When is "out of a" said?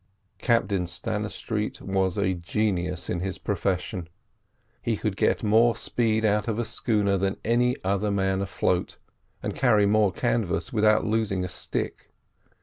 6.25-6.65